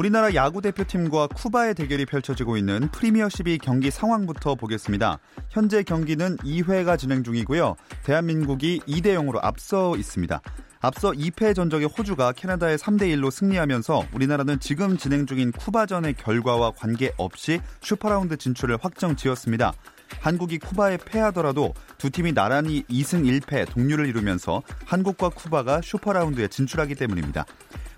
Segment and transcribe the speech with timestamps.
[0.00, 5.18] 우리나라 야구 대표팀과 쿠바의 대결이 펼쳐지고 있는 프리미어12 경기 상황부터 보겠습니다.
[5.50, 7.76] 현재 경기는 2회가 진행 중이고요.
[8.02, 10.40] 대한민국이 2대 0으로 앞서 있습니다.
[10.80, 17.60] 앞서 2패 전적의 호주가 캐나다에 3대 1로 승리하면서 우리나라는 지금 진행 중인 쿠바전의 결과와 관계없이
[17.82, 19.74] 슈퍼라운드 진출을 확정 지었습니다.
[20.20, 27.44] 한국이 쿠바에 패하더라도 두 팀이 나란히 2승 1패 동률을 이루면서 한국과 쿠바가 슈퍼라운드에 진출하기 때문입니다.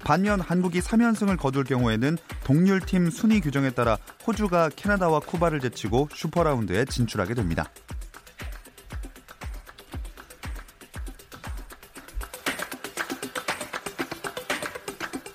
[0.04, 7.34] 반면 한국이 3연승을 거둘 경우에는 동률팀 순위 규정에 따라 호주가 캐나다와 쿠바를 제치고 슈퍼라운드에 진출하게
[7.34, 7.70] 됩니다.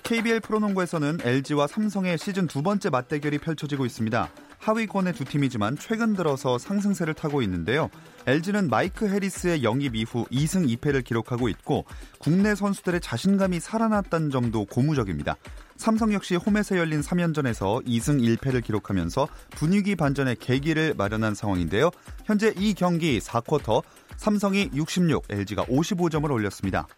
[0.02, 4.30] KBL 프로농구에서는 LG와 삼성의 시즌 두 번째 맞대결이 펼쳐지고 있습니다.
[4.58, 7.88] 하위권의 두 팀이지만 최근 들어서 상승세를 타고 있는데요.
[8.26, 11.84] LG는 마이크 해리스의 영입 이후 2승 2패를 기록하고 있고
[12.18, 15.36] 국내 선수들의 자신감이 살아났다는 점도 고무적입니다.
[15.76, 21.90] 삼성 역시 홈에서 열린 3연전에서 2승 1패를 기록하면서 분위기 반전의 계기를 마련한 상황인데요.
[22.24, 23.82] 현재 이 경기 4쿼터
[24.16, 26.88] 삼성이 66, LG가 55점을 올렸습니다.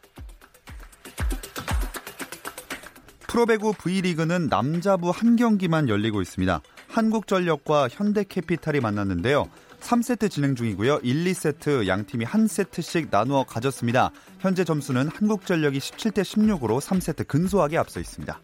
[3.29, 6.61] 프로배구 V리그는 남자부 한 경기만 열리고 있습니다.
[6.91, 9.49] 한국전력과 현대캐피탈이 만났는데요.
[9.81, 11.01] 3세트 진행 중이고요.
[11.03, 14.11] 1, 2세트 양 팀이 한 세트씩 나누어 가졌습니다.
[14.41, 18.41] 현재 점수는 한국전력이 17대 16으로 3세트 근소하게 앞서 있습니다.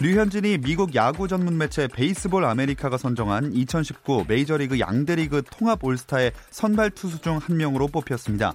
[0.00, 7.20] 류현진이 미국 야구 전문 매체 베이스볼 아메리카가 선정한 2019 메이저리그 양대리그 통합 올스타의 선발 투수
[7.20, 8.54] 중 한 명으로 뽑혔습니다.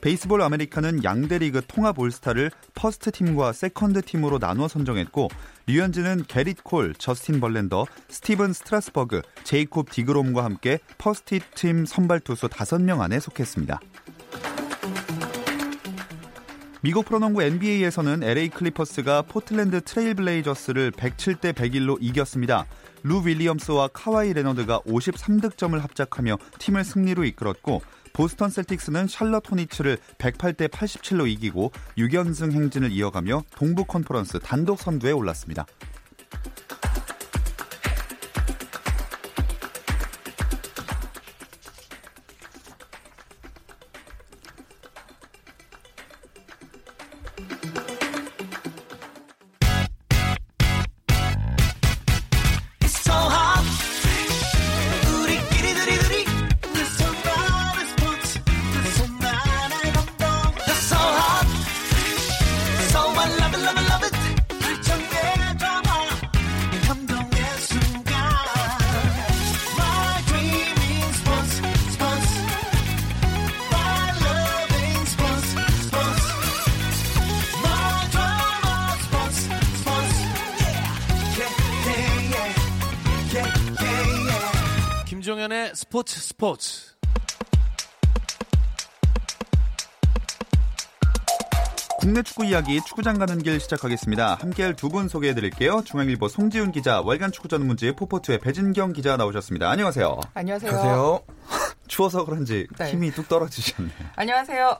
[0.00, 5.28] 베이스볼 아메리카는 양대리그 통합 올스타를 first team과 second team으로 나누어 선정했고
[5.68, 13.00] 류현진은 게릿 콜, 저스틴 벌렌더, 스티븐 스트라스버그, 제이콥 디그롬과 함께 first team 선발 투수 5명
[13.00, 13.80] 안에 속했습니다.
[16.82, 22.64] 미국 프로농구 NBA에서는 LA 클리퍼스가 포틀랜드 트레일블레이저스를 107대 101로 이겼습니다.
[23.02, 27.82] 루 윌리엄스와 카와이 레너드가 53득점을 합작하며 팀을 승리로 이끌었고
[28.16, 35.66] 보스턴 셀틱스는 샬럿 호니츠를 108대 87로 이기고 6연승 행진을 이어가며 동부 컨퍼런스 단독 선두에 올랐습니다.
[85.80, 86.94] 스포츠 스포츠.
[91.98, 94.36] 국내 축구 이야기 축구장 가는 길 시작하겠습니다.
[94.36, 95.82] 함께할 두 분 소개해 드릴게요.
[95.84, 99.68] 중앙일보 송지훈 기자, 월간 축구 전문지 포포트의 배진경 기자 나오셨습니다.
[99.68, 100.18] 안녕하세요.
[100.32, 100.70] 안녕하세요.
[100.70, 101.20] 안녕하세요.
[101.88, 102.90] 추워서 그런지 네.
[102.92, 103.92] 힘이 뚝 떨어지셨네요.
[104.16, 104.78] 안녕하세요.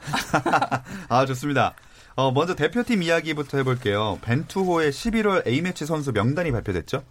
[1.11, 1.75] 아, 좋습니다.
[2.15, 4.19] 어, 먼저 대표팀 이야기부터 해볼게요.
[4.23, 7.03] 벤투호의 11월 A매치 선수 명단이 발표됐죠?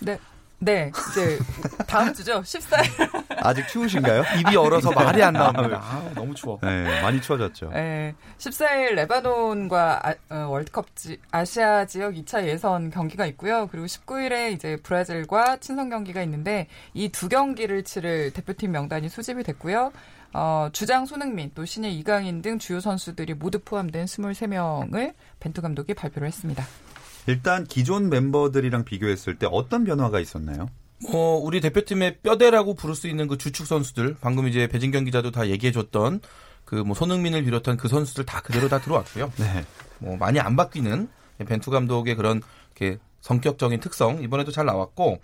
[0.00, 0.18] 네.
[0.64, 1.38] 네, 이제
[1.86, 2.40] 다음 주죠.
[2.42, 3.24] 14일.
[3.44, 4.22] 아직 추우신가요?
[4.40, 5.80] 입이 얼어서 말이 안 나옵니다.
[5.82, 6.58] 아, 너무 추워.
[6.62, 7.70] 네, 많이 추워졌죠.
[7.72, 13.68] 네, 14일 레바논과 아, 어, 월드컵 지, 아시아 지역 2차 예선 경기가 있고요.
[13.70, 19.92] 그리고 19일에 이제 브라질과 친선 경기가 있는데 이 두 경기를 치를 대표팀 명단이 소집이 됐고요.
[20.32, 26.26] 어, 주장 손흥민, 또 신예 이강인 등 주요 선수들이 모두 포함된 23명을 벤투 감독이 발표를
[26.26, 26.64] 했습니다.
[27.26, 30.68] 일단 기존 멤버들이랑 비교했을 때 어떤 변화가 있었나요?
[31.12, 35.48] 어, 우리 대표팀의 뼈대라고 부를 수 있는 그 주축 선수들, 방금 이제 배진경 기자도 다
[35.48, 36.20] 얘기해줬던
[36.64, 39.32] 그 뭐 손흥민을 비롯한 그 선수들 다 그대로 다 들어왔고요.
[39.36, 39.64] 네.
[39.98, 41.08] 뭐 많이 안 바뀌는
[41.46, 42.42] 벤투 감독의 그런
[42.76, 45.20] 이렇게 성격적인 특성 이번에도 잘 나왔고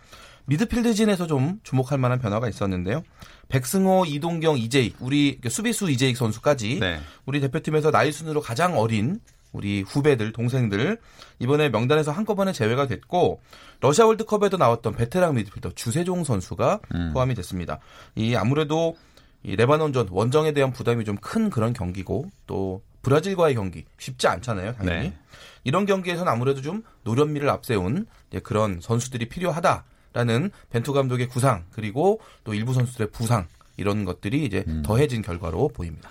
[0.46, 3.02] 미드필드진에서 좀 주목할 만한 변화가 있었는데요.
[3.48, 7.00] 백승호, 이동경, 이재익, 우리 수비수 이재익 선수까지 네.
[7.26, 9.20] 우리 대표팀에서 나이 순으로 가장 어린
[9.52, 10.98] 우리 후배들, 동생들
[11.38, 13.40] 이번에 명단에서 한꺼번에 제외가 됐고
[13.80, 17.10] 러시아 월드컵에도 나왔던 베테랑 미드필더 주세종 선수가 음.
[17.12, 17.78] 포함이 됐습니다.
[18.14, 18.96] 이 아무래도
[19.42, 25.08] 이 레바논전 원정에 대한 부담이 좀 큰 그런 경기고 또 브라질과의 경기 쉽지 않잖아요, 당연히.
[25.08, 25.18] 네.
[25.64, 28.06] 이런 경기에서는 아무래도 좀 노련미를 앞세운
[28.42, 34.82] 그런 선수들이 필요하다라는 벤투 감독의 구상 그리고 또 일부 선수들의 부상 이런 것들이 이제 음.
[34.84, 36.08] 더해진 결과로 보입니다.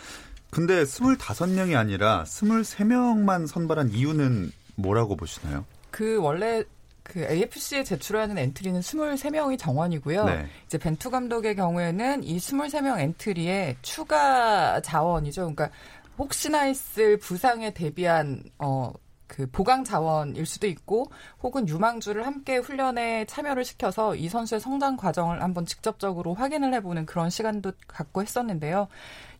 [0.49, 5.65] 근데 25명이 아니라 23명만 선발한 이유는 뭐라고 보시나요?
[5.91, 6.63] 그 원래
[7.03, 10.25] 그 AFC에 제출하는 엔트리는 23명이 정원이고요.
[10.25, 10.47] 네.
[10.65, 15.41] 이제 벤투 감독의 경우에는 이 23명 엔트리에 추가 자원이죠.
[15.53, 15.69] 그러니까
[16.17, 18.93] 혹시나 있을 부상에 대비한 어
[19.29, 21.09] 그 보강 자원일 수도 있고
[21.41, 27.29] 혹은 유망주를 함께 훈련에 참여를 시켜서 이 선수의 성장 과정을 한번 직접적으로 확인을 해보는 그런
[27.29, 28.87] 시간도 갖고 했었는데요.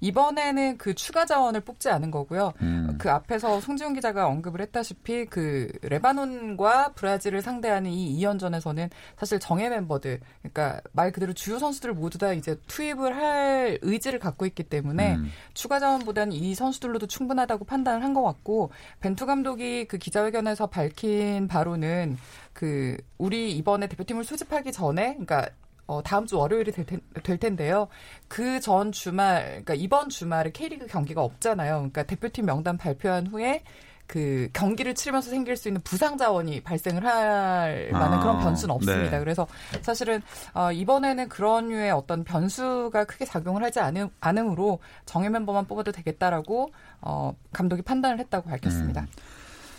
[0.01, 2.53] 이번에는 그 추가 자원을 뽑지 않은 거고요.
[2.61, 2.95] 음.
[2.99, 10.19] 그 앞에서 송지훈 기자가 언급을 했다시피 그 레바논과 브라질을 상대하는 이 2연전에서는 사실 정예 멤버들,
[10.41, 15.31] 그러니까 말 그대로 주요 선수들 모두 다 이제 투입을 할 의지를 갖고 있기 때문에 음.
[15.53, 22.17] 추가 자원보다는 이 선수들로도 충분하다고 판단을 한 것 같고 벤투 감독이 그 기자회견에서 밝힌 바로는
[22.53, 25.47] 그 우리 이번에 대표팀을 소집하기 전에 그러니까
[25.89, 27.87] 어, 다음 주 월요일이 될, 텐, 될 텐데요.
[28.27, 31.73] 그 전 주말, 그러니까 이번 주말에 K리그 경기가 없잖아요.
[31.77, 33.63] 그러니까 대표팀 명단 발표한 후에
[34.05, 39.11] 그 경기를 치르면서 생길 수 있는 부상 자원이 발생을 할 만한 아, 그런 변수는 없습니다.
[39.11, 39.19] 네.
[39.19, 39.47] 그래서
[39.81, 40.21] 사실은
[40.53, 46.71] 어, 이번에는 그런 류의 어떤 변수가 크게 작용을 하지 않음, 않으므로 정예 멤버만 뽑아도 되겠다라고
[47.01, 49.01] 어, 감독이 판단을 했다고 밝혔습니다.
[49.01, 49.07] 음.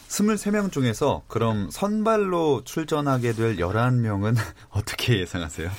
[0.09, 4.37] 23명 중에서 그럼 선발로 출전하게 될 11명은
[4.71, 5.71] 어떻게 예상하세요?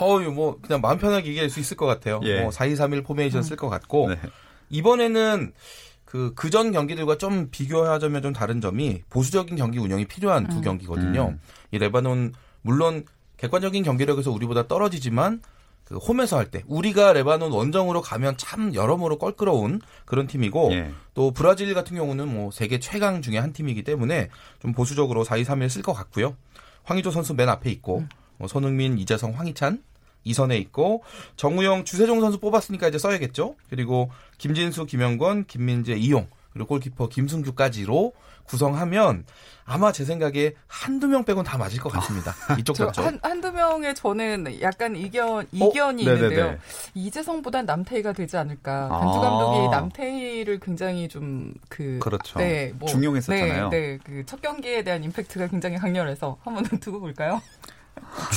[0.00, 2.20] 어유 뭐 그냥 마음 편하게 얘기할 수 있을 것 같아요.
[2.24, 2.40] 예.
[2.42, 4.18] 뭐 4-2-3-1 포메이션 쓸것 같고 네.
[4.70, 5.52] 이번에는
[6.04, 11.28] 그 그전 경기들과 좀 비교하자면 좀 다른 점이 보수적인 경기 운영이 필요한 두 경기거든요.
[11.32, 11.40] 음.
[11.70, 13.04] 이 레바논 물론
[13.36, 15.42] 객관적인 경기력에서 우리보다 떨어지지만
[15.84, 20.90] 그 홈에서 할 때 우리가 레바논 원정으로 가면 참 여러모로 껄끄러운 그런 팀이고 예.
[21.14, 24.28] 또 브라질 같은 경우는 뭐 세계 최강 중에 한 팀이기 때문에
[24.60, 26.36] 좀 보수적으로 4-2-3-1 쓸 것 같고요.
[26.84, 28.04] 황의조 선수 맨 앞에 있고
[28.38, 29.82] 뭐 손흥민, 이재성, 황희찬
[30.24, 31.02] 이선에 있고
[31.36, 33.56] 정우영, 주세종 선수 뽑았으니까 이제 써야겠죠.
[33.70, 38.12] 그리고 김진수, 김영권, 김민재, 이용 그리고 골키퍼 김승규까지로
[38.44, 39.24] 구성하면
[39.66, 42.34] 아마 제 생각에 한두 명 빼곤 다 맞을 것 같습니다.
[42.58, 43.04] 이쪽 저 저쪽.
[43.04, 46.24] 한, 한두 명의 저는 약간 이견, 이견이 네네네.
[46.24, 46.58] 있는데요.
[46.94, 48.88] 이재성보단 남태희가 되지 않을까.
[48.90, 49.00] 아.
[49.00, 51.98] 벤투 감독이 남태희를 굉장히 좀 그.
[52.02, 52.38] 그렇죠.
[52.38, 53.68] 네, 뭐, 중용했었잖아요.
[53.68, 53.98] 네, 네.
[54.02, 57.42] 그 첫 경기에 대한 임팩트가 굉장히 강렬해서 한번 두고 볼까요?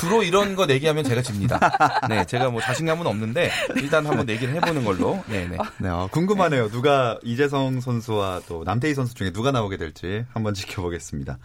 [0.02, 1.60] 주로 이런 거 내기하면 제가 집니다.
[2.10, 5.24] 네, 제가 뭐 자신감은 없는데 일단 한번 내기를 해보는 걸로.
[5.28, 5.60] 네, 네.
[5.78, 6.70] 네, 어, 궁금하네요.
[6.70, 11.38] 누가 이재성 선수와 또 남태희 선수 중에 누가 나오게 될지 한번 지켜보겠습니다.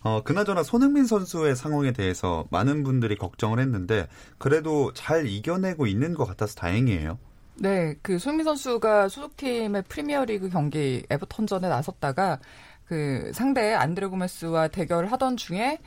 [0.00, 4.08] 어, 그나저나 손흥민 선수의 상황에 대해서 많은 분들이 걱정을 했는데
[4.38, 7.20] 그래도 잘 이겨내고 있는 것 같아서 다행이에요.
[7.54, 12.40] 네, 그 손흥민 선수가 소속팀의 프리미어리그 경기 에버턴전에 나섰다가
[12.84, 15.78] 그 상대 안드레 고메스와 대결을 하던 중에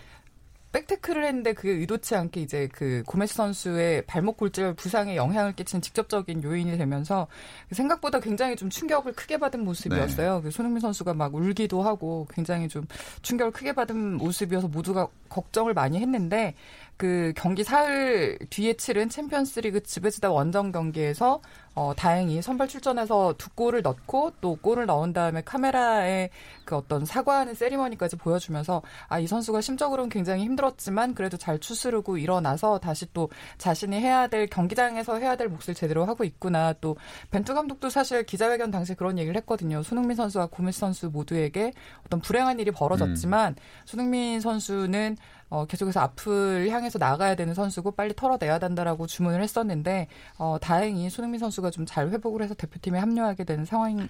[0.76, 6.44] 백태클을 했는데 그게 의도치 않게 이제 그 고메스 선수의 발목 골절 부상에 영향을 끼친 직접적인
[6.44, 7.28] 요인이 되면서
[7.72, 10.42] 생각보다 굉장히 좀 충격을 크게 받은 모습이었어요.
[10.42, 12.86] 그 손흥민 선수가 막 울기도 하고 굉장히 좀
[13.22, 16.56] 충격을 크게 받은 모습이어서 모두가 걱정을 많이 했는데
[16.98, 21.42] 그 경기 사흘 뒤에 치른 챔피언스리그 지베지다 원정 경기에서
[21.76, 26.30] 어, 다행히 선발 출전해서 두 골을 넣고 또 골을 넣은 다음에 카메라에
[26.64, 32.80] 그 어떤 사과하는 세리머니까지 보여주면서 아, 이 선수가 심적으로는 굉장히 힘들었지만 그래도 잘 추스르고 일어나서
[32.80, 36.74] 다시 또 자신이 해야 될 경기장에서 해야 될 몫을 제대로 하고 있구나.
[36.80, 36.96] 또
[37.32, 39.84] 벤투 감독도 사실 기자회견 당시 그런 얘기를 했거든요.
[39.84, 41.74] 손흥민 선수와 고메스 선수 모두에게
[42.06, 43.56] 어떤 불행한 일이 벌어졌지만
[43.86, 45.18] 손흥민 선수는
[45.50, 51.40] 어, 계속해서 앞을 향해서 나가야 되는 선수고 빨리 털어내야 된다라고 주문을 했었는데 어, 다행히 손흥민
[51.40, 54.08] 선수가 좀 잘 회복을 해서 대표팀에 합류하게 되는 상황이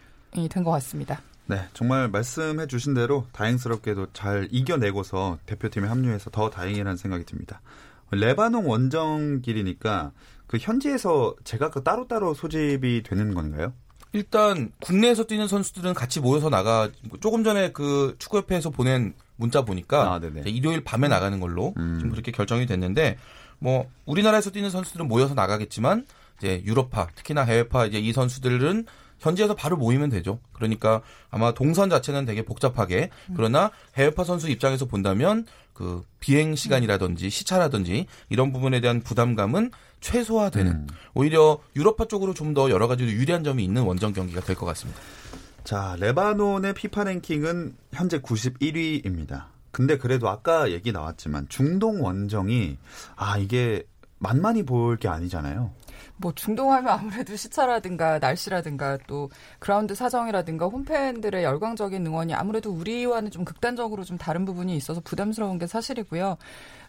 [0.49, 1.21] 된 것 같습니다.
[1.47, 7.61] 네, 정말 말씀해 주신 대로 다행스럽게도 잘 이겨내고서 대표팀에 합류해서 더 다행이라는 생각이 듭니다.
[8.11, 10.11] 레바논 원정길이니까
[10.47, 13.73] 그 현지에서 제각각 따로따로 소집이 되는 건가요?
[14.13, 16.89] 일단 국내에서 뛰는 선수들은 같이 모여서 나가
[17.21, 21.95] 조금 전에 그 축구협회에서 보낸 문자 보니까 아, 일요일 밤에 나가는 걸로 음.
[21.99, 23.17] 지금 그렇게 결정이 됐는데
[23.59, 26.05] 뭐 우리나라에서 뛰는 선수들은 모여서 나가겠지만
[26.37, 28.85] 이제 유럽파 특히나 해외파 이제 이 선수들은
[29.19, 30.39] 현지에서 바로 모이면 되죠.
[30.53, 31.01] 그러니까
[31.31, 38.51] 아마 동선 자체는 되게 복잡하게 그러나 해외파 선수 입장에서 본다면 그 비행 시간이라든지 시차라든지 이런
[38.53, 40.87] 부분에 대한 부담감은 최소화되는 음.
[41.13, 44.99] 오히려 유럽파 쪽으로 좀 더 여러 가지로 유리한 점이 있는 원정 경기가 될 것 같습니다.
[45.63, 49.45] 자, 레바논의 피파 랭킹은 현재 91위입니다.
[49.71, 52.77] 근데 그래도 아까 얘기 나왔지만 중동 원정이
[53.15, 53.83] 아 이게
[54.19, 55.71] 만만히 볼 게 아니잖아요.
[56.17, 59.29] 뭐 중동하면 아무래도 시차라든가 날씨라든가 또
[59.59, 65.67] 그라운드 사정이라든가 홈팬들의 열광적인 응원이 아무래도 우리와는 좀 극단적으로 좀 다른 부분이 있어서 부담스러운 게
[65.67, 66.37] 사실이고요.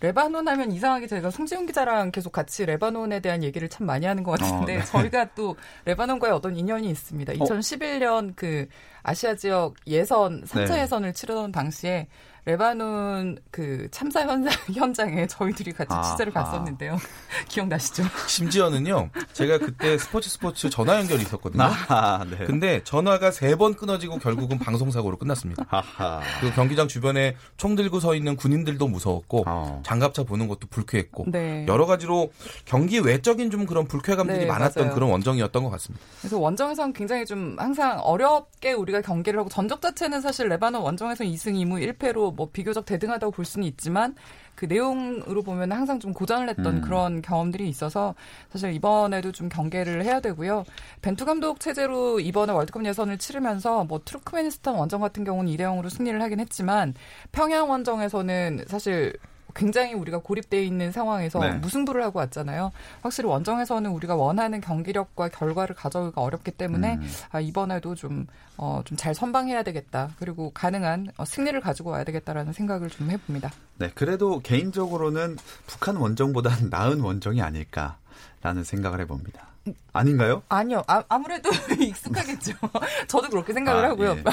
[0.01, 4.39] 레바논 하면 이상하게 제가 송지훈 기자랑 계속 같이 레바논에 대한 얘기를 참 많이 하는 것
[4.39, 4.85] 같은데 어, 네.
[4.85, 5.57] 저희가 또
[5.87, 7.33] 레바논과의 어떤 인연이 있습니다.
[7.33, 8.69] 2011년 그
[9.03, 10.83] 아시아 지역 예선 3차 네.
[10.83, 12.09] 예선을 치르던 당시에
[12.47, 16.45] 레바논 그 참사 현장, 현장에 저희들이 같이 아, 취재를 아.
[16.45, 16.97] 갔었는데요.
[17.49, 18.05] 기억나시죠?
[18.29, 21.65] 심지어는요, 제가 그때 스포츠 스포츠 전화 연결이 있었거든요.
[21.65, 22.45] 아, 네.
[22.47, 25.65] 근데 전화가 세 번 끊어지고 결국은 방송사고로 끝났습니다.
[25.69, 26.21] 하하.
[26.41, 29.83] 그 경기장 주변에 총 들고 서 있는 군인들도 무서웠고 어.
[29.85, 31.65] 장갑차 보는 것도 불쾌했고 네.
[31.67, 32.31] 여러 가지로
[32.67, 34.95] 경기 외적인 좀 그런 불쾌감들이 네, 많았던 맞아요.
[34.95, 36.05] 그런 원정이었던 것 같습니다.
[36.21, 41.55] 그래서 원정에서는 굉장히 좀 항상 어렵게 우리가 경기를 하고 전적 자체는 사실 레바논 원정에서 2승
[41.55, 44.15] 2무 1패로 뭐 비교적 대등하다고 볼 수는 있지만
[44.55, 46.81] 그 내용으로 보면 항상 좀 고전을 했던 음.
[46.81, 48.15] 그런 경험들이 있어서
[48.51, 50.65] 사실 이번에도 좀 경계를 해야 되고요.
[51.03, 56.21] 벤투 감독 체제로 이번에 월드컵 예선을 치르면서 뭐 투르크메니스탄 원정 같은 경우는 2대 0으로 승리를
[56.23, 56.95] 하긴 했지만
[57.33, 59.13] 평양 원정에서는 사실
[59.57, 61.53] 굉장히 우리가 고립되어 있는 상황에서 네.
[61.55, 62.71] 무승부를 하고 왔잖아요.
[63.03, 67.09] 확실히 원정에서는 우리가 원하는 경기력과 결과를 가져오기가 어렵기 때문에 음.
[67.33, 70.11] 아, 이번에도 좀, 어, 좀 잘 선방해야 되겠다.
[70.19, 73.51] 그리고 가능한 어, 승리를 가지고 와야 되겠다라는 생각을 좀 해봅니다.
[73.79, 75.37] 네, 그래도 개인적으로는
[75.67, 79.47] 북한 원정보다는 나은 원정이 아닐까라는 생각을 해봅니다.
[79.93, 80.43] 아닌가요?
[80.49, 80.85] 아니요.
[80.87, 82.53] 아, 아무래도 익숙하겠죠.
[83.09, 84.17] 저도 그렇게 생각을 아, 하고요.
[84.19, 84.25] 예.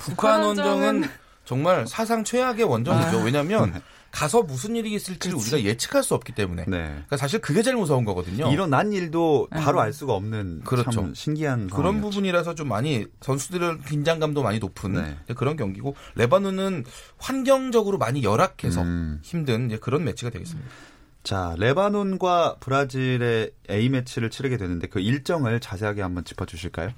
[0.00, 1.10] 북한 원정은 원정은-
[1.44, 3.20] 정말 사상 최악의 원정이죠.
[3.20, 3.24] 아.
[3.24, 3.82] 왜냐하면
[4.18, 5.54] 가서 무슨 일이 있을지를 그치.
[5.54, 6.64] 우리가 예측할 수 없기 때문에.
[6.66, 6.78] 네.
[6.88, 8.50] 그러니까 사실 그게 제일 무서운 거거든요.
[8.50, 9.82] 일어난 일도 바로 음.
[9.84, 10.90] 알 수가 없는 그렇죠.
[10.90, 12.08] 참 신기한 그런 상황이었죠.
[12.08, 15.16] 부분이라서 좀 많이 선수들의 긴장감도 많이 높은 네.
[15.36, 16.84] 그런 경기고 레바논은
[17.18, 19.20] 환경적으로 많이 열악해서 음.
[19.22, 20.68] 힘든 그런 매치가 되겠습니다.
[21.22, 26.90] 자, 레바논과 브라질의 A 매치를 치르게 되는데 그 일정을 자세하게 한번 짚어 주실까요?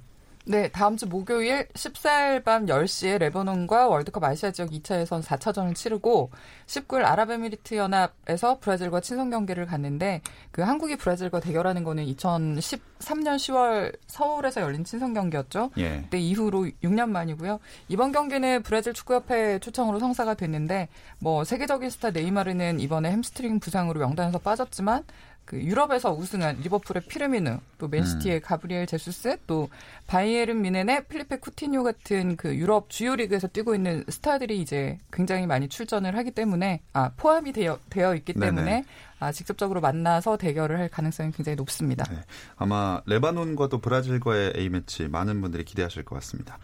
[0.46, 6.30] 네, 다음 주 목요일 14일 밤 10시에 레바논과 월드컵 아시아 지역 2차 예선 4차전을 치르고
[6.66, 14.62] 19일 아랍에미리트 연합에서 브라질과 친선 경기를 갔는데 그 한국이 브라질과 대결하는 거는 2013년 10월 서울에서
[14.62, 15.70] 열린 친선 경기였죠.
[15.76, 16.00] 예.
[16.02, 17.60] 그때 이후로 6년 만이고요.
[17.88, 24.38] 이번 경기는 브라질 축구협회 초청으로 성사가 됐는데 뭐 세계적인 스타 네이마르는 이번에 햄스트링 부상으로 명단에서
[24.38, 25.04] 빠졌지만
[25.50, 29.68] 그 유럽에서 우승한 리버풀의 피르미누, 또 맨시티의 가브리엘 제수스, 또
[30.06, 35.68] 바이에른 뮌헨의 필리페 쿠티뉴 같은 그 유럽 주요 리그에서 뛰고 있는 스타들이 이제 굉장히 많이
[35.68, 38.46] 출전을 하기 때문에 아 포함이 되어 되어 있기 네네.
[38.46, 38.84] 때문에
[39.18, 42.04] 아 직접적으로 만나서 대결을 할 가능성이 굉장히 높습니다.
[42.04, 42.20] 네.
[42.56, 46.60] 아마 레바논과 또 브라질과의 A 매치 많은 분들이 기대하실 것 같습니다.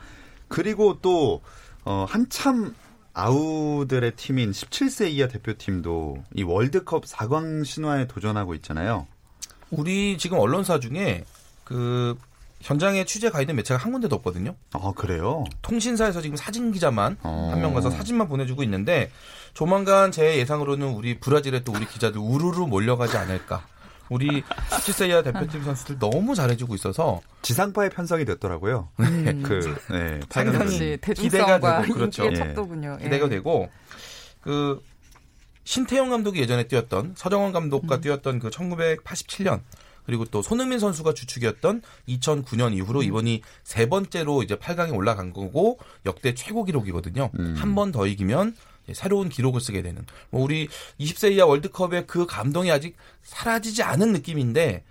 [0.47, 1.43] 그리고 또
[1.85, 2.73] 어, 한참
[3.17, 9.07] 아우들의 팀인 17세 이하 대표팀도 이 월드컵 4강 신화에 도전하고 있잖아요.
[9.71, 11.25] 우리 지금 언론사 중에
[11.65, 12.19] 그
[12.61, 14.55] 현장에 취재 가 있는 매체가 한 군데도 없거든요.
[14.73, 15.45] 아 그래요?
[15.63, 17.49] 통신사에서 지금 사진 기자만 어.
[17.53, 19.11] 한명 가서 사진만 보내주고 있는데
[19.55, 23.67] 조만간 제 예상으로는 우리 브라질의 또 우리 기자들 우르르 몰려가지 않을까.
[24.09, 28.89] 우리 17세 이하 대표팀 선수들 너무 잘해주고 있어서 지상파에 편성이 됐더라고요.
[29.01, 29.43] 음.
[29.43, 30.21] 그 네.
[30.55, 32.25] 역시 기대가 되고, 그렇죠.
[32.25, 32.29] 예.
[33.01, 33.05] 예.
[33.05, 33.69] 기대가 되고
[34.41, 34.83] 그
[35.65, 39.61] 신태용 감독이 예전에 뛰었던 서정원 감독과 뛰었던 그 1987년
[40.07, 46.33] 그리고 또 손흥민 선수가 주축이었던 2009년 이후로 이번이 세 번째로 이제 8강에 올라간 거고 역대
[46.35, 47.31] 최고 기록이거든요.
[47.39, 47.57] 음.
[47.59, 48.55] 한번 더 이기면
[48.95, 50.05] 새로운 기록을 쓰게 되는.
[50.31, 50.69] 뭐 우리
[51.01, 54.85] 20세 이하 월드컵의 그 감동이 아직 사라지지 않은 느낌인데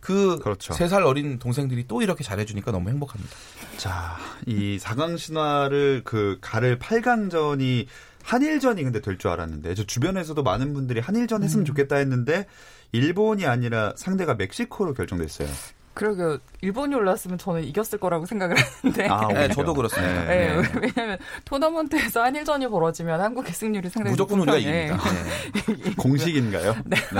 [0.00, 0.72] 그 그렇죠.
[0.72, 3.34] 세살 어린 동생들이 또 이렇게 잘해주니까 너무 행복합니다.
[3.76, 7.86] 자, 이 4강 신화를 그 가를 8강전이
[8.22, 12.46] 한일전이 근데 될 줄 알았는데 저 주변에서도 많은 분들이 한일전 했으면 좋겠다 했는데
[12.92, 15.48] 일본이 아니라 상대가 멕시코로 결정됐어요.
[15.94, 16.38] 그러게요.
[16.66, 19.06] 일본이 올랐으면 저는 이겼을 거라고 생각을 했는데.
[19.08, 19.48] 아, 네.
[19.48, 20.24] 저도 그렇습니다.
[20.24, 20.68] 네, 네.
[20.82, 24.94] 왜냐하면 토너먼트에서 한일전이 벌어지면 한국의 승률이 상당히 무조건 우리가 편이에요.
[24.94, 25.84] 이깁니다.
[25.84, 25.94] 네.
[25.96, 26.76] 공식인가요?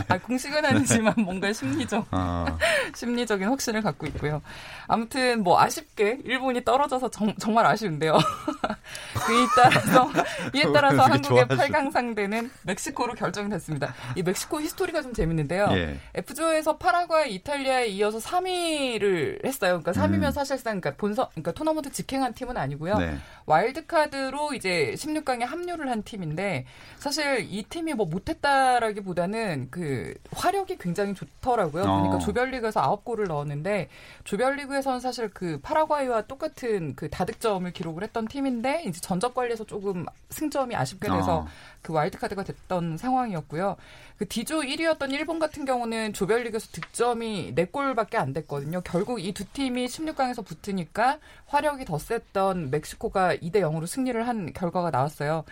[0.08, 2.58] 아, 공식은 아니지만 뭔가 심리적 아,
[2.96, 4.42] 심리적인 확신을 갖고 있고요.
[4.88, 8.18] 아무튼 뭐 아쉽게 일본이 떨어져서 정, 말 아쉬운데요.
[9.26, 10.10] 그에 따라서
[10.54, 13.94] 이에 따라서 한국의 8강 상대는 멕시코로 결정이 됐습니다.
[14.16, 15.68] 이 멕시코 히스토리가 좀 재밌는데요.
[15.70, 15.98] 예.
[16.14, 19.80] F조에서 파라과이, 이탈리아에 이어서 3위를 했어요.
[19.80, 20.30] 그러니까 3위면 음.
[20.30, 22.98] 사실상 그러니까 본선 그러니까 토너먼트 직행한 팀은 아니고요.
[22.98, 23.16] 네.
[23.46, 26.66] 와일드카드로 이제 16강에 합류를 한 팀인데
[26.98, 31.84] 사실 이 팀이 뭐 못했다라기보다는 그 화력이 굉장히 좋더라고요.
[31.84, 31.96] 어.
[32.02, 33.88] 그러니까 조별리그에서 9골을 넣었는데
[34.24, 40.74] 조별리그에서는 사실 그 파라과이와 똑같은 그 다득점을 기록을 했던 팀인데 이제 전적 관리에서 조금 승점이
[40.74, 41.46] 아쉽게 돼서 어.
[41.86, 43.76] 그 와일드카드가 됐던 상황이었고요.
[44.18, 48.80] 그 D조 1위였던 일본 같은 경우는 조별리그에서 득점이 4골밖에 안 됐거든요.
[48.80, 54.90] 결국 이 두 팀이 16강에서 붙으니까 화력이 더 셌던 멕시코가 2대 0으로 승리를 한 결과가
[54.90, 55.44] 나왔어요.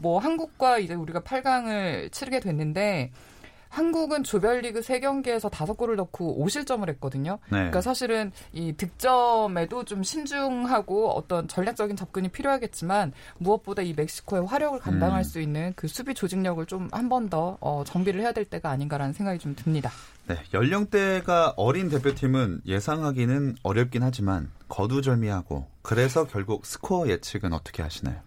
[0.00, 3.10] 뭐 한국과 이제 우리가 8강을 치르게 됐는데
[3.74, 7.38] 한국은 조별리그 3경기에서 5골을 넣고 5실점을 했거든요.
[7.50, 7.58] 네.
[7.58, 15.20] 그러니까 사실은 이 득점에도 좀 신중하고 어떤 전략적인 접근이 필요하겠지만 무엇보다 이 멕시코의 화력을 감당할
[15.20, 15.24] 음.
[15.24, 19.38] 수 있는 그 수비 조직력을 좀 한 번더 어, 정비를 해야 될 때가 아닌가라는 생각이
[19.38, 19.90] 좀 듭니다.
[20.26, 28.20] 네, 연령대가 어린 대표팀은 예상하기는 어렵긴 하지만 거두절미하고 그래서 결국 스코어 예측은 어떻게 하시나요?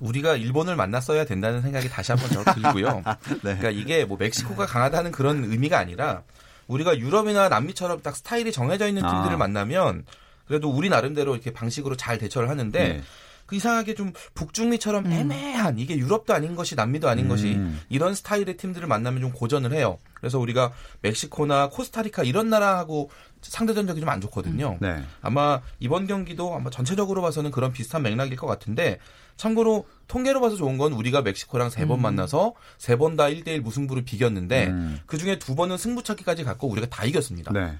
[0.00, 3.02] 우리가 일본을 만났어야 된다는 생각이 다시 한번 저 들고요.
[3.42, 3.56] 네.
[3.56, 6.22] 그러니까 이게 뭐 멕시코가 강하다는 그런 의미가 아니라
[6.66, 9.36] 우리가 유럽이나 남미처럼 딱 스타일이 정해져 있는 팀들을 아.
[9.36, 10.04] 만나면
[10.46, 13.02] 그래도 우리 나름대로 이렇게 방식으로 잘 대처를 하는데 네.
[13.48, 15.12] 그 이상하게 좀 북중미처럼 음.
[15.12, 17.28] 애매한 이게 유럽도 아닌 것이 남미도 아닌 음.
[17.30, 19.98] 것이 이런 스타일의 팀들을 만나면 좀 고전을 해요.
[20.12, 24.72] 그래서 우리가 멕시코나 코스타리카 이런 나라하고 상대 전적이 좀 안 좋거든요.
[24.72, 24.78] 음.
[24.80, 25.02] 네.
[25.22, 28.98] 아마 이번 경기도 아마 전체적으로 봐서는 그런 비슷한 맥락일 것 같은데
[29.38, 32.02] 참고로 통계로 봐서 좋은 건 우리가 멕시코랑 세번 음.
[32.02, 35.00] 만나서 세 번 다 1대1 무승부를 비겼는데 음.
[35.06, 37.52] 그 중에 두 번은 승부차기까지 갖고 우리가 다 이겼습니다.
[37.52, 37.78] 네.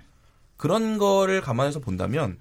[0.57, 2.39] 그런 거를 감안해서 본다면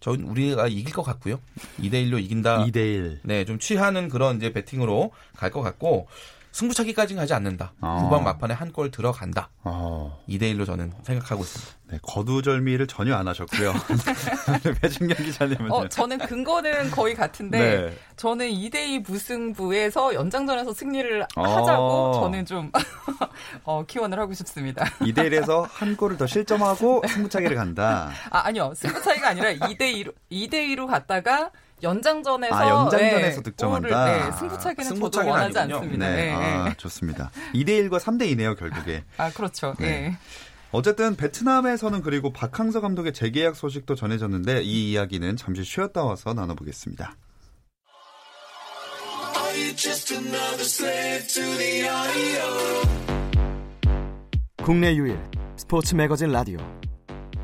[0.00, 1.40] 저는 우리가 이길 것 같고요.
[1.80, 2.66] 2대 1로 이긴다.
[2.66, 3.20] 2대 1.
[3.22, 6.06] 네, 좀 취하는 그런 이제 배팅으로 갈 것 같고
[6.54, 7.72] 승부차기까지는 가지 않는다.
[7.80, 7.98] 어.
[8.00, 9.50] 후반 막판에 한 골 들어간다.
[9.62, 10.20] 어.
[10.28, 11.72] 2대 1로 저는 생각하고 있습니다.
[11.90, 13.72] 네, 거두절미를 전혀 안 하셨고요.
[14.80, 17.98] 배진경 기자님은 어, 저는 근거는 거의 같은데 네.
[18.16, 21.42] 저는 2대 2 무승부에서 연장전에서 승리를 어.
[21.42, 22.70] 하자고 저는 좀
[23.64, 24.84] 어, 기원을 하고 싶습니다.
[25.00, 28.10] 2대 1에서 한 골을 더 실점하고 승부차기를 간다.
[28.30, 28.72] 아, 아니요.
[28.76, 31.50] 승부차기가 아니라 2대 2로 2대 2로 갔다가
[31.84, 34.04] 연장전에서 아, 연장전에서 네, 득점한다.
[34.06, 35.76] 네, 승부차기는 승부차기는 저도 원하지 아니군요.
[35.76, 36.08] 않습니다.
[36.10, 36.16] 네.
[36.16, 36.32] 네.
[36.32, 37.30] 아, 좋습니다.
[37.54, 39.04] 2대 1과 3대 2네요, 결국에.
[39.16, 39.74] 아, 그렇죠.
[39.78, 39.86] 네.
[39.86, 40.18] 네.
[40.72, 47.14] 어쨌든 베트남에서는 그리고 박항서 감독의 재계약 소식도 전해졌는데 이 이야기는 잠시 쉬었다 와서 나눠보겠습니다.
[54.64, 55.20] 국내 유일
[55.56, 56.58] 스포츠 매거진 라디오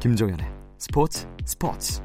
[0.01, 0.45] 김종현의
[0.79, 2.01] 스포츠 스포츠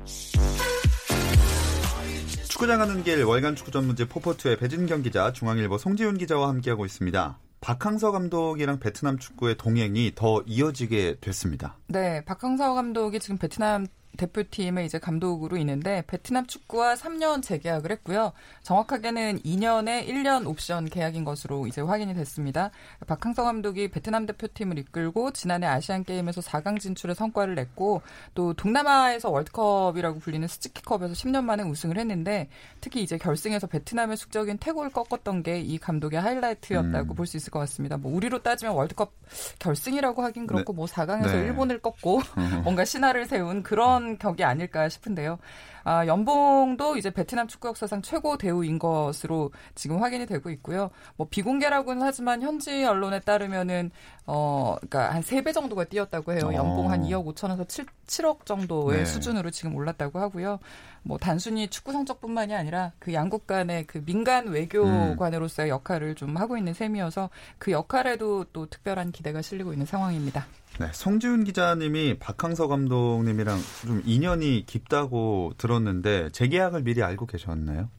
[2.56, 7.38] 축구장 가는 길 월간 축구 전문지 포포투의 배진경 기자, 중앙일보 송지훈 기자와 함께하고 있습니다.
[7.60, 11.78] 박항서 감독이랑 베트남 축구의 동행이 더 이어지게 됐습니다.
[11.88, 18.32] 네, 박항서 감독이 지금 베트남 대표팀의 이제 감독으로 있는데 베트남 축구와 3년 재계약을 했고요.
[18.64, 22.72] 정확하게는 2년에 1년 옵션 계약인 것으로 이제 확인이 됐습니다.
[23.06, 28.02] 박항서 감독이 베트남 대표팀을 이끌고 지난해 아시안 게임에서 4강 진출의 성과를 냈고
[28.34, 32.48] 또 동남아에서 월드컵이라고 불리는 스치키컵에서 10년 만에 우승을 했는데
[32.80, 37.16] 특히 이제 결승에서 베트남의 숙적인 태고를 꺾었던 게 이 감독의 하이라이트였다고 음.
[37.16, 37.98] 볼수 있을 것 같습니다.
[37.98, 39.14] 뭐 우리로 따지면 월드컵
[39.60, 40.78] 결승이라고 하긴 그렇고 네.
[40.78, 41.40] 뭐 4강에서 네.
[41.40, 42.22] 일본을 꺾고
[42.64, 45.40] 뭔가 신화를 세운 그런 격이 아닐까 싶은데요.
[45.88, 50.90] 아, 연봉도 이제 베트남 축구 역사상 최고 대우인 것으로 지금 확인이 되고 있고요.
[51.16, 53.92] 뭐 비공개라고는 하지만 현지 언론에 따르면은
[54.26, 56.52] 어, 그러니까 한 3배 정도가 뛰었다고 해요.
[56.56, 57.34] 연봉 한 2억 어.
[57.34, 59.06] 5천에서 7, 7억 정도의 네.
[59.06, 60.60] 수준으로 지금 올랐다고 하고요.
[61.04, 66.74] 뭐 단순히 축구 성적뿐만이 아니라 그 양국 간의 그 민간 외교관으로서의 역할을 좀 하고 있는
[66.74, 70.48] 셈이어서 그 역할에도 또 특별한 기대가 실리고 있는 상황입니다.
[70.80, 77.90] 네, 성지훈 기자님이 박항서 감독님이랑 좀 인연이 깊다고 들었는데 재계약을 미리 알고 계셨나요?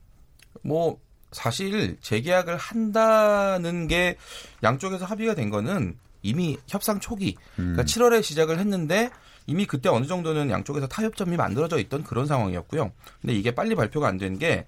[0.63, 1.01] 뭐
[1.33, 4.17] 사실 재계약을 한다는 게
[4.63, 7.87] 양쪽에서 합의가 된 거는 이미 협상 초기, 그러니까 음.
[7.87, 9.11] 7월에 시작을 했는데
[9.47, 12.91] 이미 그때 어느 정도는 양쪽에서 타협점이 만들어져 있던 그런 상황이었고요.
[13.23, 14.67] 근데 이게 빨리 발표가 안 된 게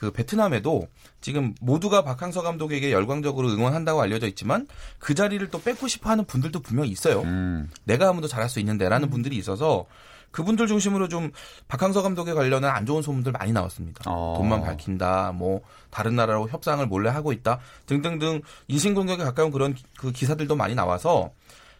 [0.00, 0.88] 그 베트남에도
[1.20, 4.66] 지금 모두가 박항서 감독에게 열광적으로 응원한다고 알려져 있지만
[4.98, 7.20] 그 자리를 또 뺏고 싶어 하는 분들도 분명히 있어요.
[7.20, 7.68] 음.
[7.84, 9.10] 내가 더 잘할 수 있는데라는 음.
[9.10, 9.84] 분들이 있어서
[10.30, 11.32] 그분들 중심으로 좀
[11.68, 14.02] 박항서 감독에 관련한 안 좋은 소문들 많이 나왔습니다.
[14.06, 14.36] 어.
[14.38, 15.60] 돈만 밝힌다, 뭐
[15.90, 21.30] 다른 나라로 협상을 몰래 하고 있다 등등등 인신공격에 가까운 그런 그 기사들도 많이 나와서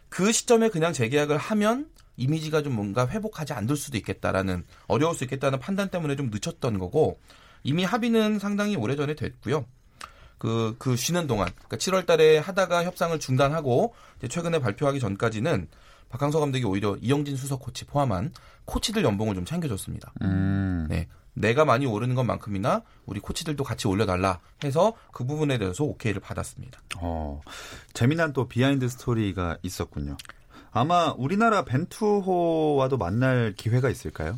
[0.09, 5.57] 그 시점에 그냥 재계약을 하면 이미지가 좀 뭔가 회복하지 않을 수도 있겠다라는 어려울 수 있겠다는
[5.59, 7.17] 판단 때문에 좀 늦췄던 거고
[7.63, 9.65] 이미 합의는 상당히 오래전에 됐고요.
[10.37, 15.67] 그, 그 쉬는 동안, 그러니까 7월 달에 하다가 협상을 중단하고 이제 최근에 발표하기 전까지는
[16.09, 18.33] 박항서 감독이 오히려 이영진 수석 코치 포함한
[18.65, 20.13] 코치들 연봉을 좀 챙겨줬습니다.
[20.23, 20.87] 음.
[20.89, 21.07] 네.
[21.33, 26.79] 내가 많이 오르는 것만큼이나 우리 코치들도 같이 올려달라 해서 그 부분에 대해서 오케이를 받았습니다.
[26.97, 27.39] 어,
[27.93, 30.17] 재미난 또 behind story가 있었군요.
[30.71, 34.37] 아마 우리나라 벤투호와도 만날 기회가 있을까요?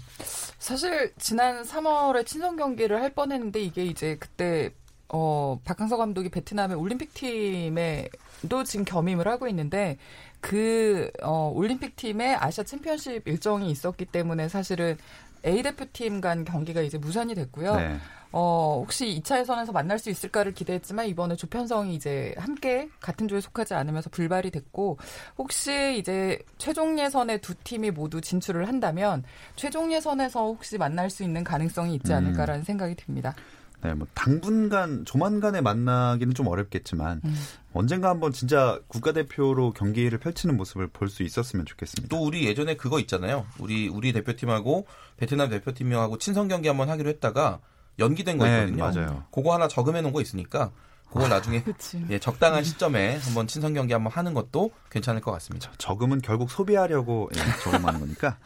[0.63, 4.71] 사실 지난 3월에 친선 경기를 할 뻔했는데 이게 이제 그때
[5.09, 9.97] 어 박항서 감독이 베트남의 올림픽 팀에도 지금 겸임을 하고 있는데
[10.39, 14.97] 그 어, 올림픽 팀의 아시아 챔피언십 일정이 있었기 때문에 사실은
[15.45, 17.75] A 대표팀 간 경기가 이제 무산이 됐고요.
[17.75, 17.97] 네.
[18.35, 23.75] 어, 혹시 2차 예선에서 만날 수 있을까를 기대했지만 이번에 조편성이 이제 함께 같은 조에 속하지
[23.75, 24.97] 않으면서 불발이 됐고
[25.37, 29.23] 혹시 이제 최종 예선에 두 팀이 모두 진출을 한다면
[29.55, 33.35] 최종 예선에서 혹시 만날 수 있는 가능성이 있지 않을까라는 생각이 듭니다.
[33.83, 37.35] 네, 뭐 당분간 조만간에 만나기는 좀 어렵겠지만 음.
[37.73, 42.07] 언젠가 한번 진짜 국가대표로 경기를 펼치는 모습을 볼 수 있었으면 좋겠습니다.
[42.15, 43.45] 또 우리 예전에 그거 있잖아요.
[43.59, 47.59] 우리 우리 대표팀하고 베트남 대표팀하고 친선 경기 한번 하기로 했다가
[47.99, 48.83] 연기된 거 네, 있거든요.
[48.83, 49.23] 맞아요.
[49.31, 50.71] 그거 하나 적음해 놓은 거 있으니까
[51.13, 51.63] 그걸 나중에.
[52.09, 55.71] 예, 적당한 시점에 한번 친선 경기 한번 하는 것도 괜찮을 것 같습니다.
[55.77, 58.37] 저금은 결국 소비하려고 예, 저금하는 거니까.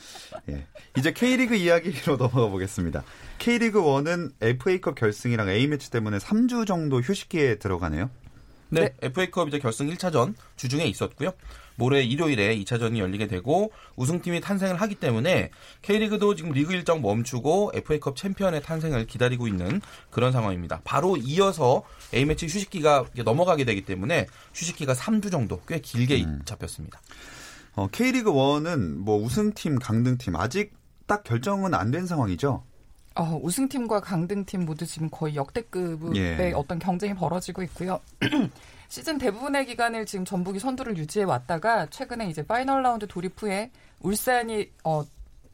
[0.50, 0.68] 예.
[0.98, 3.04] 이제 K리그 이야기로 넘어가 보겠습니다.
[3.38, 8.10] K리그 1은 FA컵 결승이랑 A매치 때문에 3주 정도 휴식기에 들어가네요.
[8.70, 11.32] 네, FA컵 이제 결승 1차전 주중에 있었고요.
[11.78, 15.52] 모레 일요일에 2차전이 열리게 되고 우승팀이 탄생을 하기 때문에
[15.84, 20.82] K리그도 지금 리그 일정 멈추고 FA컵 챔피언의 탄생을 기다리고 있는 그런 상황입니다.
[20.84, 27.00] 바로 이어서 A매치 휴식기가 넘어가게 되기 때문에 휴식기가 3주 정도 꽤 길게 잡혔습니다.
[27.76, 30.74] 어, K리그 1은 뭐 우승팀, 강등팀 아직
[31.06, 32.64] 딱 결정은 안 된 상황이죠.
[33.16, 36.52] 어, 우승팀과 강등팀 모두 지금 거의 역대급의 예.
[36.56, 38.00] 어떤 경쟁이 벌어지고 있고요.
[38.90, 44.72] 시즌 대부분의 기간을 지금 전북이 선두를 유지해 왔다가 최근에 이제 파이널 라운드 돌입 후에 울산이
[44.84, 45.04] 어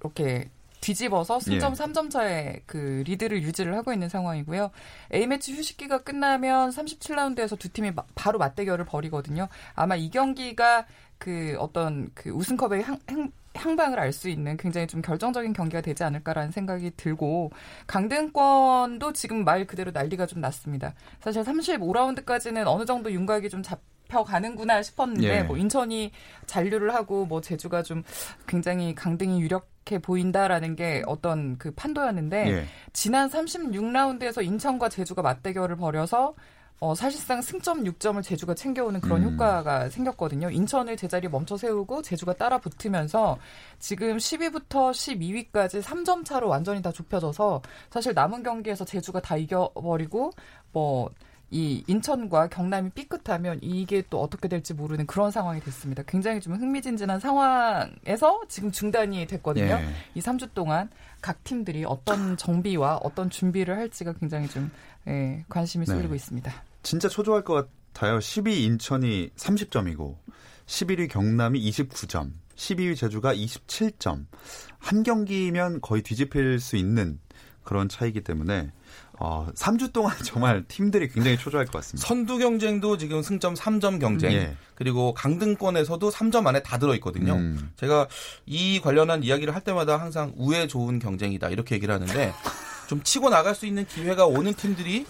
[0.02, 0.50] 이렇게
[0.82, 1.76] 뒤집어서 승점 예.
[1.78, 4.70] 3점 차의 그 리드를 유지를 하고 있는 상황이고요.
[5.14, 9.48] A매치 휴식기가 끝나면 37라운드에서 두 팀이 마- 바로 맞대결을 벌이거든요.
[9.76, 10.86] 아마 이 경기가
[11.18, 16.04] 그 어떤 그 우승컵의 향, 향, 향방을 알 수 있는 굉장히 좀 결정적인 경기가 되지
[16.04, 17.52] 않을까라는 생각이 들고
[17.88, 20.94] 강등권도 지금 말 그대로 난리가 좀 났습니다.
[21.20, 25.44] 사실 35라운드까지는 어느 정도 윤곽이 좀 잡혀가는구나 싶었는데 예.
[25.44, 26.12] 뭐 인천이
[26.46, 28.04] 잔류를 하고 뭐 제주가 좀
[28.48, 32.66] 굉장히 강등이 유력해 보인다라는 게 어떤 그 판도였는데 예.
[32.92, 36.36] 지난 36라운드에서 인천과 제주가 맞대결을 벌여서
[36.80, 39.34] 어, 사실상 승점 6점을 제주가 챙겨오는 그런 음.
[39.34, 40.50] 효과가 생겼거든요.
[40.50, 43.38] 인천을 제자리에 멈춰 세우고 제주가 따라 붙으면서
[43.80, 50.32] 지금 10위부터 12위까지 3점 차로 완전히 다 좁혀져서 사실 남은 경기에서 제주가 다 이겨버리고
[50.74, 51.10] 뭐
[51.54, 56.02] 이 인천과 경남이 삐끗하면 이게 또 어떻게 될지 모르는 그런 상황이 됐습니다.
[56.08, 59.66] 굉장히 좀 흥미진진한 상황에서 지금 중단이 됐거든요.
[59.66, 59.88] 예.
[60.16, 60.90] 이 3주 동안
[61.22, 64.72] 각 팀들이 어떤 정비와 어떤 준비를 할지가 굉장히 좀
[65.08, 65.94] 예, 관심이 네.
[65.94, 66.52] 쏠리고 있습니다.
[66.82, 68.18] 진짜 초조할 것 같아요.
[68.18, 70.16] 10위 인천이 30점이고
[70.66, 74.26] 11위 경남이 29점, 12위 제주가 27점.
[74.80, 77.20] 한 경기면 거의 뒤집힐 수 있는
[77.64, 78.72] 그런 차이기 때문에
[79.20, 82.08] 어, 3주 동안 정말 팀들이 굉장히 초조할 것 같습니다.
[82.08, 84.56] 선두 경쟁도 지금 승점 3점 경쟁 예.
[84.76, 87.34] 그리고 강등권에서도 3점 안에 다 들어 있거든요.
[87.36, 87.72] 음.
[87.78, 88.08] 제가
[88.46, 92.34] 이 관련한 이야기를 할 때마다 항상 우애 좋은 경쟁이다 이렇게 얘기를 하는데
[92.90, 95.06] 좀 치고 나갈 수 있는 기회가 오는 팀들이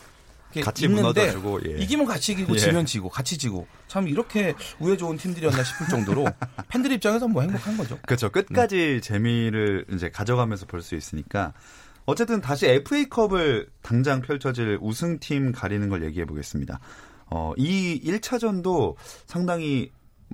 [0.64, 1.82] 같이 있는데 무너져주고 예.
[1.82, 2.60] 이기면 같이 이기고 예.
[2.60, 6.28] 지면 지고 같이 지고 참 이렇게 우애 좋은 팀들이었나 싶을 정도로
[6.70, 7.98] 팬들 입장에서 뭐 행복한 거죠.
[8.06, 8.30] 그렇죠.
[8.30, 11.54] 끝까지 재미를 이제 가져가면서 볼 수 있으니까
[12.06, 16.80] 어쨌든 다시 FA컵을 당장 펼쳐질 우승팀 가리는 걸 얘기해 보겠습니다.
[17.28, 19.92] 어, 이 1차전도 상당히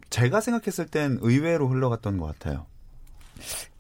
[0.10, 2.66] 제가 생각했을 땐 의외로 흘러갔던 것 같아요.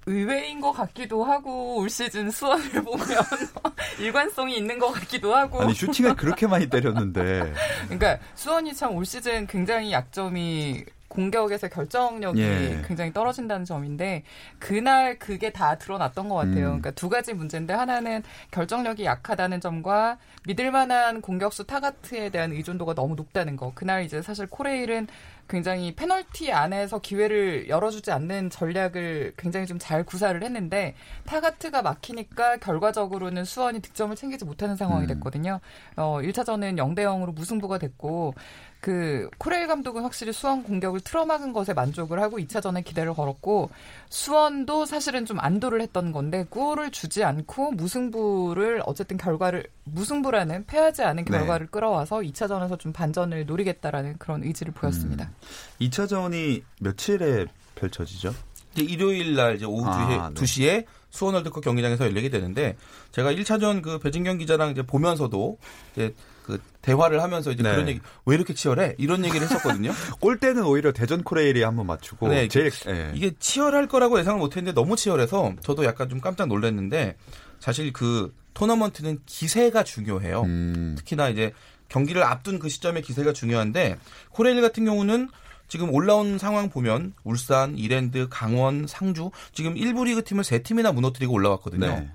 [0.05, 3.07] 의외인 것 같기도 하고 올 시즌 수원을 보면
[3.99, 7.53] 일관성이 있는 것 같기도 하고 아니 슈팅을 그렇게 많이 때렸는데
[7.89, 12.81] 그러니까 수원이 참 올 시즌 굉장히 약점이 공격에서 결정력이 예.
[12.87, 14.23] 굉장히 떨어진다는 점인데
[14.59, 16.67] 그날 그게 다 드러났던 것 같아요.
[16.67, 16.81] 음.
[16.81, 23.15] 그러니까 두 가지 문제인데 하나는 결정력이 약하다는 점과 믿을 만한 공격수 타가트에 대한 의존도가 너무
[23.15, 23.73] 높다는 거.
[23.75, 25.07] 그날 이제 사실 코레일은
[25.49, 30.93] 굉장히 페널티 안에서 기회를 열어주지 않는 전략을 굉장히 좀 잘 구사를 했는데
[31.25, 35.07] 타가트가 막히니까 결과적으로는 수원이 득점을 챙기지 못하는 상황이 음.
[35.07, 35.61] 됐거든요.
[35.95, 38.35] 어, 1차전은 0대 0으로 무승부가 됐고
[38.79, 43.69] 그 코레일 감독은 확실히 수원 공격을 틀어막은 것에 만족을 하고 2차전에 기대를 걸었고
[44.09, 51.25] 수원도 사실은 좀 안도를 했던 건데 골을 주지 않고 무승부를 어쨌든 결과를 무승부라는 패하지 않은
[51.25, 51.31] 네.
[51.31, 55.25] 결과를 끌어와서 2차전에서 좀 반전을 노리겠다라는 그런 의지를 보였습니다.
[55.25, 55.87] 음.
[55.87, 58.33] 2차전이 며칠에 펼쳐지죠?
[58.75, 60.41] 이제 일요일 날 이제 오후 아, 2시에, 네.
[60.41, 62.77] 2시에 수원 월드컵 경기장에서 열리게 되는데
[63.11, 65.57] 제가 1차전 그 배진경 기자랑 이제 보면서도
[65.93, 66.13] 이제
[66.49, 67.71] 그 대화를 하면서 이제 네.
[67.71, 68.95] 그런 얘기 왜 이렇게 치열해?
[68.97, 69.91] 이런 얘기를 했었거든요.
[70.19, 73.11] 골대는 오히려 대전 코레일이 한번 맞추고 네, 제일 예.
[73.13, 77.15] 이게 치열할 거라고 예상을 못 했는데 너무 치열해서 저도 약간 좀 깜짝 놀랐는데
[77.59, 80.41] 사실 그 토너먼트는 기세가 중요해요.
[80.41, 80.95] 음.
[80.97, 81.53] 특히나 이제
[81.87, 83.97] 경기를 앞둔 그 시점에 기세가 중요한데
[84.31, 85.29] 코레일 같은 경우는
[85.67, 91.31] 지금 올라온 상황 보면 울산, 이랜드, 강원, 상주 지금 1부 리그 팀을 세 팀이나 무너뜨리고
[91.33, 91.85] 올라왔거든요.
[91.85, 92.11] 네.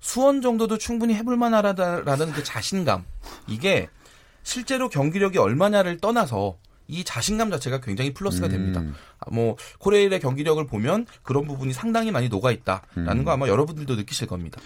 [0.00, 3.04] 수원 정도도 충분히 해볼 만하다라는 그 자신감
[3.46, 3.88] 이게
[4.42, 6.58] 실제로 경기력이 얼마냐를 떠나서
[6.88, 8.80] 이 자신감 자체가 굉장히 플러스가 됩니다.
[8.80, 8.94] 음.
[9.20, 13.24] 아, 뭐 코레일의 경기력을 보면 그런 부분이 상당히 많이 녹아 있다라는 음.
[13.24, 14.60] 거 아마 여러분들도 느끼실 겁니다.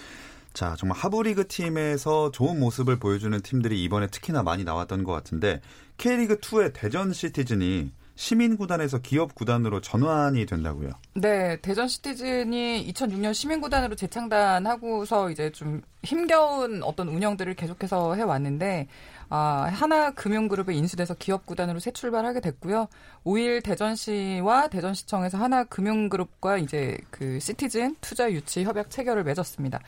[0.55, 5.61] 자, 정말 하부리그 팀에서 좋은 모습을 보여주는 팀들이 이번에 특히나 많이 나왔던 것 같은데
[5.99, 10.91] K리그 2의 대전 시티즌이 시민 구단에서 기업 구단으로 전환이 된다고요.
[11.15, 18.87] 네, 대전 시티즌이 2006년 시민 구단으로 재창단하고서 이제 좀 힘겨운 어떤 운영들을 계속해서 해 왔는데,
[19.31, 22.89] 아, 하나 금융그룹에 인수돼서 기업 구단으로 새 출발하게 됐고요.
[23.25, 29.81] 5일 대전시와 대전시청에서 하나 금융그룹과 이제 그 시티즌 투자 유치 협약 체결을 맺었습니다.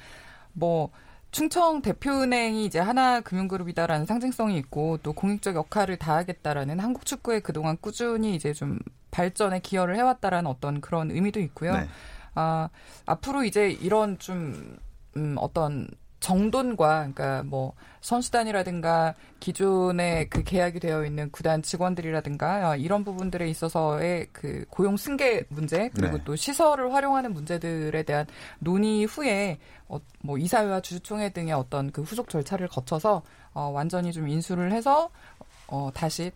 [0.52, 0.90] 뭐,
[1.30, 8.52] 충청 대표은행이 이제 하나금융그룹이다라는 상징성이 있고 또 공익적 역할을 다하겠다라는 한국 축구에 그동안 꾸준히 이제
[8.52, 8.78] 좀
[9.10, 11.72] 발전에 기여를 해왔다라는 어떤 그런 의미도 있고요.
[11.72, 11.88] 네.
[12.34, 12.68] 아,
[13.06, 14.76] 앞으로 이제 이런 좀,
[15.16, 15.88] 음, 어떤
[16.20, 24.28] 정돈과, 그러니까 뭐, 선수단이라든가 기존에 그 계약이 되어 있는 구단 직원들이라든가 아, 이런 부분들에 있어서의
[24.32, 26.24] 그 고용 승계 문제 그리고 네.
[26.24, 28.26] 또 시설을 활용하는 문제들에 대한
[28.60, 34.28] 논의 후에 어, 뭐 이사회와 주주총회 등의 어떤 그 후속 절차를 거쳐서 어, 완전히 좀
[34.28, 35.10] 인수를 해서
[35.66, 36.30] 어, 다시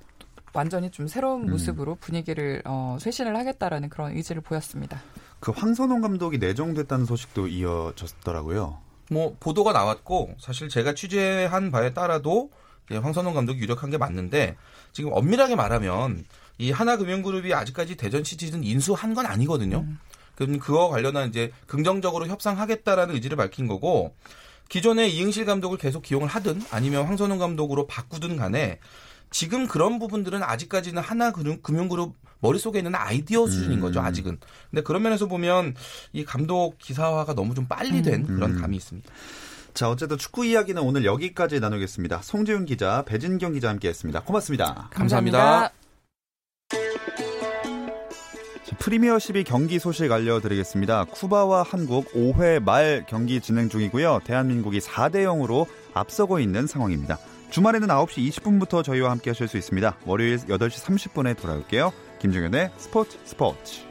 [0.53, 1.51] 완전히 좀 새로운 음.
[1.51, 5.01] 모습으로 분위기를 어, 쇄신을 하겠다라는 그런 의지를 보였습니다.
[5.39, 8.90] 그 황선홍 감독이 내정됐다는 소식도 이어졌더라고요.
[9.11, 12.51] 뭐 보도가 나왔고 사실 제가 취재한 바에 따라도
[12.89, 14.57] 이제 황선홍 감독이 유력한 게 맞는데
[14.93, 16.25] 지금 엄밀하게 말하면
[16.59, 19.85] 이 하나금융그룹이 아직까지 대전 시티즌 인수한 건 아니거든요.
[20.37, 24.15] 그럼 그거 관련한 이제 긍정적으로 협상하겠다라는 의지를 밝힌 거고
[24.69, 28.79] 기존에 이응실 감독을 계속 기용을 하든 아니면 황선홍 감독으로 바꾸든 간에
[29.33, 34.39] 지금 그런 부분들은 아직까지는 하나금융그룹 머릿속에 있는 아이디어 수준인 거죠, 아직은.
[34.71, 35.75] 근데 그런 면에서 보면
[36.13, 38.61] 이 감독 기사화가 너무 좀 빨리 된 그런 음.
[38.61, 39.09] 감이 있습니다.
[39.75, 42.23] 자, 어쨌든 축구 이야기는 오늘 여기까지 나누겠습니다.
[42.23, 44.23] 송재윤 기자, 배진경 기자 함께 했습니다.
[44.23, 44.89] 고맙습니다.
[44.91, 45.71] 감사합니다.
[48.65, 51.05] 자, 프리미어 12 경기 소식 알려드리겠습니다.
[51.05, 54.21] 쿠바와 한국 5회 말 경기 진행 중이고요.
[54.25, 57.19] 대한민국이 4대 0으로 앞서고 있는 상황입니다.
[57.51, 59.97] 주말에는 9시 20분부터 저희와 함께 하실 수 있습니다.
[60.07, 61.93] 월요일 8시 30분에 돌아올게요.
[62.21, 63.90] 김종현의 스포츠 스포츠.